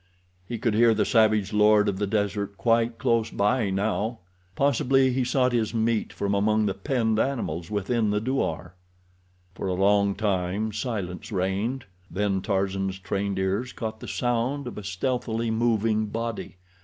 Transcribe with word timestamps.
He 0.47 0.57
could 0.57 0.73
hear 0.73 0.95
the 0.95 1.05
savage 1.05 1.53
lord 1.53 1.87
of 1.87 1.99
the 1.99 2.07
desert 2.07 2.57
quite 2.57 2.97
close 2.97 3.29
by 3.29 3.69
now. 3.69 4.17
Possibly 4.55 5.13
he 5.13 5.23
sought 5.23 5.51
his 5.51 5.75
meat 5.75 6.11
from 6.11 6.33
among 6.33 6.65
the 6.65 6.73
penned 6.73 7.19
animals 7.19 7.69
within 7.69 8.09
the 8.09 8.19
douar. 8.19 8.73
For 9.53 9.67
a 9.67 9.75
long 9.75 10.15
time 10.15 10.73
silence 10.73 11.31
reigned, 11.31 11.85
then 12.09 12.41
Tarzan's 12.41 12.97
trained 12.97 13.37
ears 13.37 13.73
caught 13.73 13.99
the 13.99 14.07
sound 14.07 14.65
of 14.65 14.79
a 14.79 14.83
stealthily 14.83 15.51
moving 15.51 16.07
body. 16.07 16.57